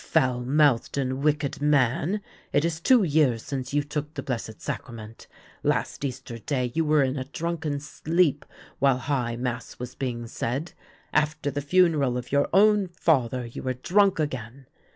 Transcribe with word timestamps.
"Foul 0.17 0.41
mouthed 0.43 0.97
and 0.97 1.21
wicked 1.23 1.61
man, 1.61 2.21
it 2.51 2.65
is 2.65 2.79
two 2.81 3.03
years 3.03 3.43
since 3.43 3.71
you 3.71 3.83
took 3.83 4.15
the 4.15 4.23
Blessed 4.23 4.59
Sacrament. 4.59 5.27
Last 5.61 6.03
Easter 6.03 6.39
Day 6.39 6.71
you 6.73 6.83
were 6.83 7.03
in 7.03 7.19
a 7.19 7.25
drunken 7.25 7.79
sleep 7.79 8.43
while 8.79 8.97
high 8.97 9.35
mass 9.35 9.77
was 9.77 9.93
being 9.93 10.25
said; 10.25 10.73
after 11.13 11.51
the 11.51 11.61
funeral 11.61 12.17
of 12.17 12.31
your 12.31 12.49
own 12.51 12.87
father 12.87 13.45
you 13.45 13.61
were 13.61 13.75
drunk 13.75 14.17
again. 14.17 14.65